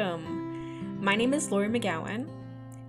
[0.00, 0.98] welcome.
[0.98, 2.26] My name is Lori McGowan,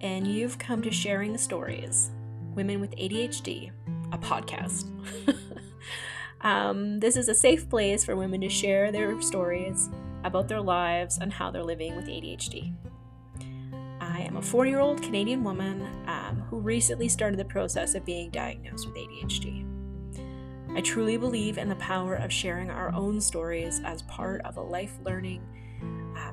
[0.00, 2.10] and you've come to Sharing the Stories
[2.54, 3.70] Women with ADHD,
[4.12, 4.88] a podcast.
[6.40, 9.90] um, this is a safe place for women to share their stories
[10.24, 12.74] about their lives and how they're living with ADHD.
[14.00, 18.06] I am a 4 year old Canadian woman um, who recently started the process of
[18.06, 19.66] being diagnosed with ADHD.
[20.74, 24.62] I truly believe in the power of sharing our own stories as part of a
[24.62, 25.42] life learning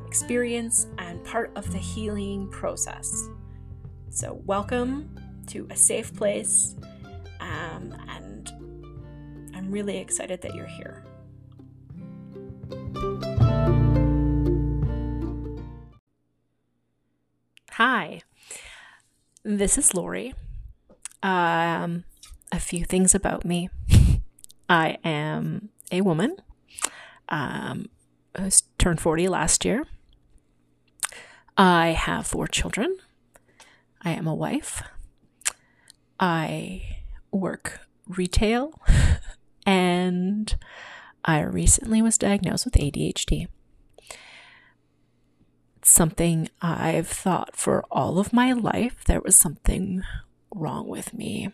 [0.07, 3.29] experience and part of the healing process.
[4.09, 5.15] So, welcome
[5.47, 6.75] to a safe place,
[7.39, 8.51] um, and
[9.55, 11.03] I'm really excited that you're here.
[17.71, 18.21] Hi,
[19.43, 20.33] this is Lori.
[21.23, 22.03] Um,
[22.51, 23.69] a few things about me.
[24.69, 26.37] I am a woman.
[27.29, 27.89] Um,
[28.77, 29.85] turned 40 last year.
[31.57, 32.97] I have four children.
[34.01, 34.83] I am a wife.
[36.19, 36.97] I
[37.31, 38.79] work retail
[39.65, 40.55] and
[41.23, 43.47] I recently was diagnosed with ADHD.
[45.83, 50.03] Something I've thought for all of my life there was something
[50.53, 51.49] wrong with me.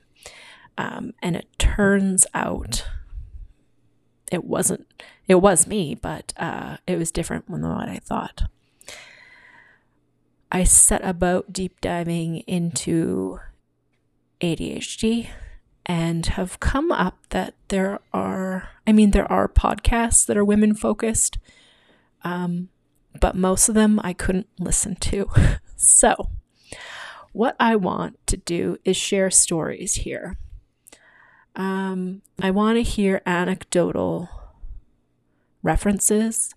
[0.78, 2.86] Um, and it turns out
[4.32, 4.86] it wasn't
[5.28, 8.44] it was me but uh, it was different than what i thought
[10.52, 13.40] i set about deep diving into
[14.42, 15.28] adhd
[15.86, 20.74] and have come up that there are i mean there are podcasts that are women
[20.76, 21.38] focused
[22.24, 22.70] um,
[23.20, 25.30] but most of them i couldn't listen to.
[25.80, 26.30] So
[27.34, 30.38] what i want to do is share stories here.
[31.56, 34.28] Um, I want to hear anecdotal
[35.62, 36.54] references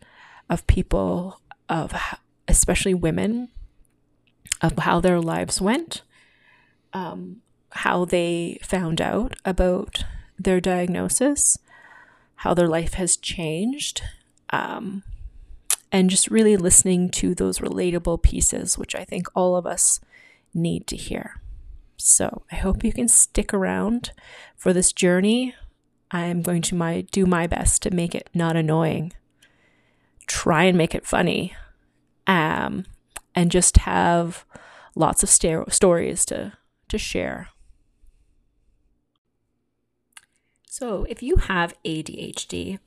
[0.48, 1.94] of people, of
[2.48, 3.48] especially women,
[4.60, 6.02] of how their lives went,
[6.92, 10.04] um, how they found out about
[10.38, 11.58] their diagnosis,
[12.36, 14.02] how their life has changed,
[14.50, 15.02] um,
[15.92, 20.00] and just really listening to those relatable pieces, which I think all of us
[20.54, 21.40] need to hear.
[21.96, 24.12] So I hope you can stick around
[24.56, 25.54] for this journey.
[26.10, 29.12] I'm going to my do my best to make it not annoying.
[30.26, 31.54] Try and make it funny.
[32.26, 32.86] Um,
[33.34, 34.44] and just have
[34.94, 36.52] lots of st- stories to
[36.88, 37.48] to share.
[40.68, 42.78] So, if you have ADHD,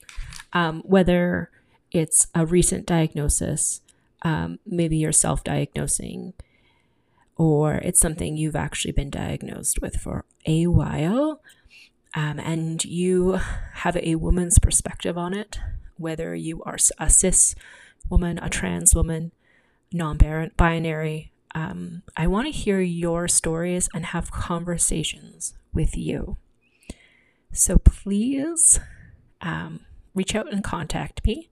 [0.53, 1.49] um, whether
[1.91, 3.81] it's a recent diagnosis,
[4.23, 6.33] um, maybe you're self diagnosing,
[7.35, 11.41] or it's something you've actually been diagnosed with for a while,
[12.15, 13.39] um, and you
[13.73, 15.59] have a woman's perspective on it,
[15.97, 17.53] whether you are a cis
[18.09, 19.31] woman, a trans woman,
[19.93, 20.17] non
[20.57, 26.37] binary, um, I want to hear your stories and have conversations with you.
[27.51, 28.79] So please
[29.41, 29.81] um,
[30.15, 31.49] reach out and contact me.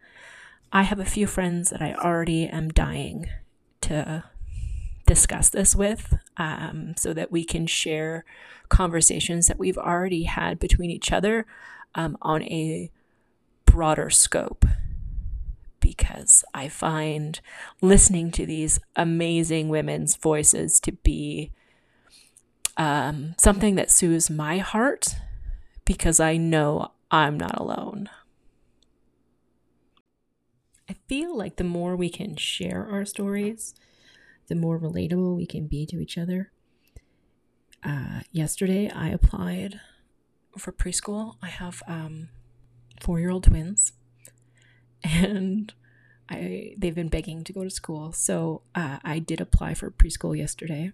[0.71, 3.29] I have a few friends that I already am dying
[3.81, 4.23] to
[5.05, 8.23] discuss this with um, so that we can share
[8.69, 11.45] conversations that we've already had between each other
[11.95, 12.89] um, on a
[13.65, 14.65] broader scope.
[15.81, 17.41] Because I find
[17.81, 21.51] listening to these amazing women's voices to be
[22.77, 25.15] um, something that soothes my heart
[25.83, 28.09] because I know I'm not alone.
[30.89, 33.73] I feel like the more we can share our stories,
[34.47, 36.51] the more relatable we can be to each other.
[37.83, 39.79] Uh, yesterday, I applied
[40.57, 41.35] for preschool.
[41.41, 42.29] I have um,
[42.99, 43.93] four-year-old twins,
[45.03, 45.73] and
[46.29, 48.11] I they've been begging to go to school.
[48.11, 50.91] So uh, I did apply for preschool yesterday.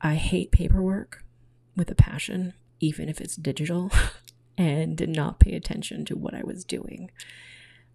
[0.00, 1.24] I hate paperwork
[1.76, 3.90] with a passion, even if it's digital,
[4.58, 7.10] and did not pay attention to what I was doing.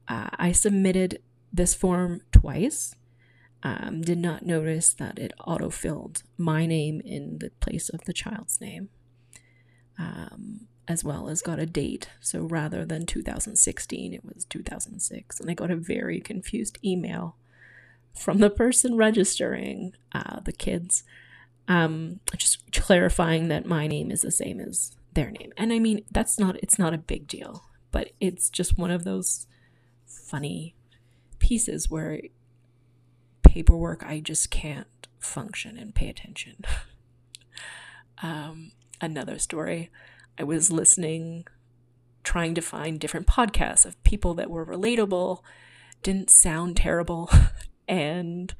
[0.07, 1.21] Uh, I submitted
[1.53, 2.95] this form twice
[3.63, 8.59] um, did not notice that it autofilled my name in the place of the child's
[8.59, 8.89] name,
[9.99, 12.09] um, as well as got a date.
[12.19, 15.39] So rather than 2016, it was 2006.
[15.39, 17.35] And I got a very confused email
[18.13, 21.03] from the person registering uh, the kids,
[21.67, 25.53] um, just clarifying that my name is the same as their name.
[25.57, 29.03] And I mean, that's not, it's not a big deal, but it's just one of
[29.03, 29.47] those
[30.05, 30.75] funny
[31.39, 32.21] pieces where
[33.43, 34.87] paperwork, I just can't
[35.19, 36.63] function and pay attention.
[38.23, 39.89] um, another story
[40.37, 41.45] I was listening,
[42.23, 45.41] trying to find different podcasts of people that were relatable,
[46.03, 47.29] didn't sound terrible,
[47.87, 48.53] and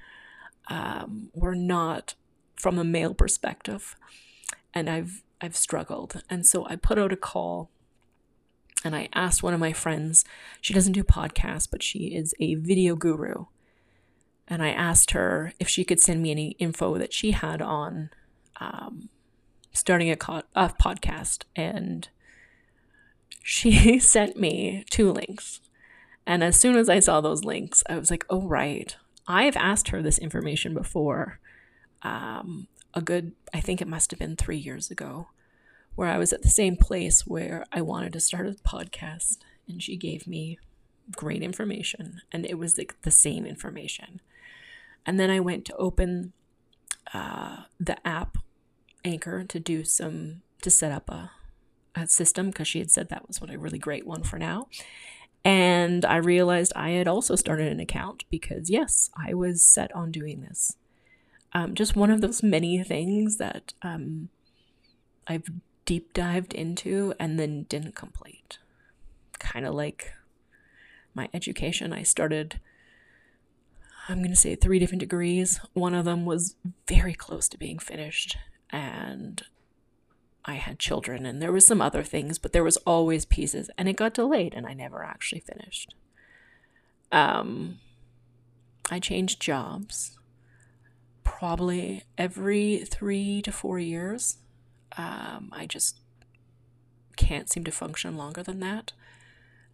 [0.68, 2.16] um, were not
[2.56, 3.96] from a male perspective.
[4.74, 6.22] And I've I've struggled.
[6.30, 7.72] And so I put out a call
[8.84, 10.24] and I asked one of my friends,
[10.60, 13.46] she doesn't do podcasts, but she is a video guru.
[14.48, 18.10] And I asked her if she could send me any info that she had on
[18.60, 19.10] um,
[19.72, 21.44] starting a, co- a podcast.
[21.56, 22.08] And
[23.44, 25.62] she sent me two links.
[26.26, 28.96] And as soon as I saw those links, I was like, oh, right.
[29.28, 31.40] I've asked her this information before.
[32.04, 35.28] Um, a good, I think it must have been three years ago,
[35.96, 39.38] where I was at the same place where I wanted to start a podcast.
[39.68, 40.60] And she gave me
[41.16, 42.22] great information.
[42.32, 44.22] And it was like the same information.
[45.06, 46.34] And then I went to open
[47.14, 48.38] uh, the app
[49.04, 51.32] Anchor to do some, to set up a,
[51.96, 54.68] a system because she had said that was what a really great one for now.
[55.44, 60.12] And I realized I had also started an account because, yes, I was set on
[60.12, 60.78] doing this.
[61.54, 64.30] Um, just one of those many things that um,
[65.28, 65.46] I've
[65.86, 68.60] deep dived into and then didn't complete.
[69.40, 70.14] Kind of like
[71.16, 71.92] my education.
[71.92, 72.60] I started,
[74.08, 75.60] I'm going to say, three different degrees.
[75.74, 76.56] One of them was
[76.88, 78.38] very close to being finished.
[78.72, 79.44] And
[80.46, 83.88] I had children and there was some other things, but there was always pieces and
[83.88, 85.94] it got delayed and I never actually finished.
[87.12, 87.80] Um
[88.90, 90.18] I changed jobs
[91.24, 94.38] probably every 3 to 4 years.
[94.98, 96.00] Um I just
[97.18, 98.94] can't seem to function longer than that.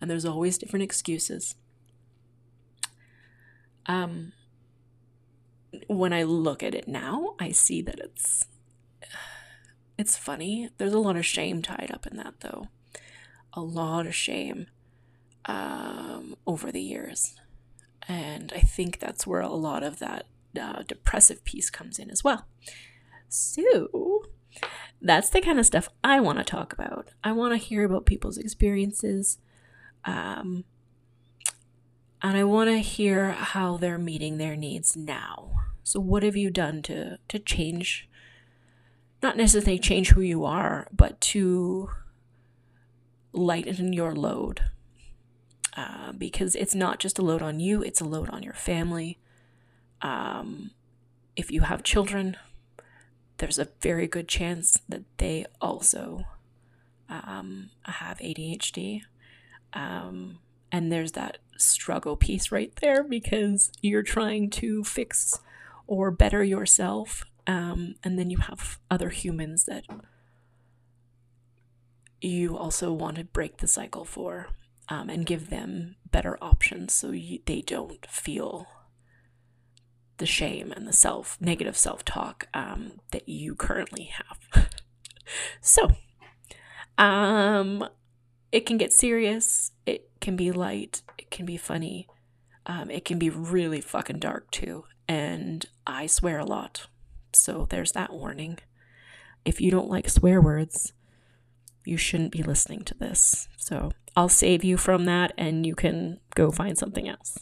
[0.01, 1.55] And there's always different excuses.
[3.85, 4.33] Um
[5.87, 8.47] when I look at it now, I see that it's
[9.97, 10.69] it's funny.
[10.77, 12.67] There's a lot of shame tied up in that, though.
[13.53, 14.67] A lot of shame
[15.45, 17.35] um, over the years.
[18.07, 20.25] And I think that's where a lot of that
[20.59, 22.45] uh, depressive piece comes in as well.
[23.27, 24.23] So,
[25.01, 27.09] that's the kind of stuff I want to talk about.
[27.23, 29.37] I want to hear about people's experiences.
[30.05, 30.63] Um,
[32.21, 35.51] and I want to hear how they're meeting their needs now.
[35.83, 38.09] So, what have you done to, to change
[39.21, 41.89] not necessarily change who you are, but to
[43.33, 44.61] lighten your load.
[45.75, 49.19] Uh, because it's not just a load on you, it's a load on your family.
[50.01, 50.71] Um,
[51.35, 52.35] if you have children,
[53.37, 56.23] there's a very good chance that they also
[57.09, 59.01] um, have ADHD.
[59.73, 60.39] Um,
[60.71, 65.39] and there's that struggle piece right there because you're trying to fix
[65.85, 69.85] or better yourself um, and then you have other humans that
[72.21, 74.49] you also want to break the cycle for
[74.89, 78.67] um, and give them better options so you, they don't feel
[80.17, 84.69] the shame and the self negative self talk um, that you currently have.
[85.61, 85.91] so,
[86.97, 87.87] um,
[88.51, 89.71] it can get serious.
[89.85, 91.01] It can be light.
[91.17, 92.07] It can be funny.
[92.65, 94.85] Um, it can be really fucking dark too.
[95.07, 96.87] And I swear a lot.
[97.37, 98.59] So there's that warning.
[99.45, 100.93] If you don't like swear words,
[101.85, 103.47] you shouldn't be listening to this.
[103.57, 107.39] So I'll save you from that and you can go find something else.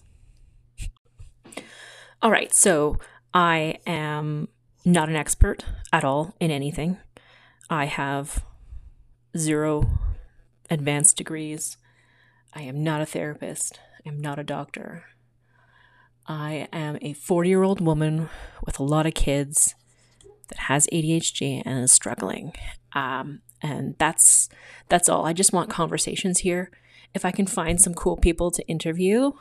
[2.21, 2.99] All right, so
[3.33, 4.49] I am
[4.83, 6.97] not an expert at all in anything.
[7.69, 8.43] I have
[9.37, 9.89] zero
[10.69, 11.77] advanced degrees.
[12.53, 13.79] I am not a therapist.
[14.05, 15.05] I'm not a doctor.
[16.27, 18.29] I am a 40 year old woman
[18.65, 19.75] with a lot of kids
[20.45, 22.53] that has ADHD and is struggling.
[22.93, 24.49] Um, and that's
[24.89, 25.25] that's all.
[25.25, 26.71] I just want conversations here.
[27.13, 29.31] If I can find some cool people to interview,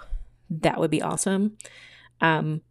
[0.48, 1.56] that would be awesome.
[2.20, 2.62] Um,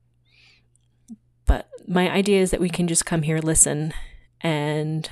[1.45, 3.93] but my idea is that we can just come here, listen,
[4.41, 5.09] and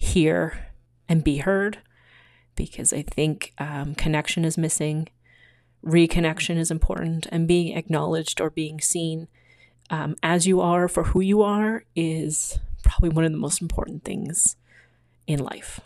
[0.00, 0.72] hear
[1.08, 1.78] and be heard,
[2.56, 5.08] because I think um, connection is missing,
[5.84, 9.28] reconnection is important, and being acknowledged or being seen
[9.90, 14.04] um, as you are for who you are is probably one of the most important
[14.04, 14.56] things
[15.26, 15.80] in life.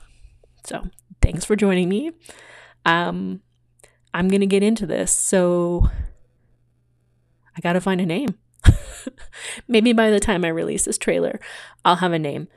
[0.64, 0.88] So,
[1.20, 2.12] thanks for joining me.
[2.84, 3.42] Um,
[4.14, 5.12] I'm going to get into this.
[5.12, 5.88] So,
[7.56, 8.38] I got to find a name.
[9.68, 11.40] Maybe by the time I release this trailer,
[11.84, 12.48] I'll have a name.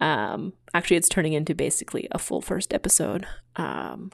[0.00, 3.26] Um, actually, it's turning into basically a full first episode.
[3.56, 4.10] Um,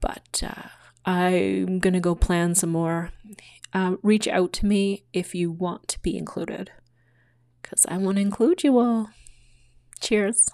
[0.00, 0.68] but uh,
[1.04, 3.10] I'm going to go plan some more
[3.72, 6.72] um, reach out to me if you want to be included
[7.62, 9.10] because I want to include you all.
[10.00, 10.50] Cheers.